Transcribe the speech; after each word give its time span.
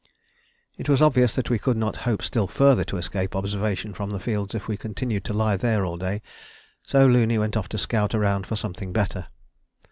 It 0.79 0.89
was 0.89 0.99
obvious 0.99 1.35
that 1.35 1.51
we 1.51 1.59
could 1.59 1.77
not 1.77 1.97
hope 2.09 2.23
still 2.23 2.47
further 2.47 2.83
to 2.85 2.97
escape 2.97 3.35
observation 3.35 3.93
from 3.93 4.09
the 4.09 4.19
fields 4.19 4.55
if 4.55 4.67
we 4.67 4.75
continued 4.75 5.23
to 5.25 5.33
lie 5.33 5.57
there 5.57 5.85
all 5.85 5.97
day, 5.97 6.23
so 6.81 7.05
Looney 7.05 7.37
went 7.37 7.55
off 7.55 7.69
to 7.69 7.77
scout 7.77 8.15
around 8.15 8.47
for 8.47 8.55
something 8.55 8.93
better. 8.93 9.27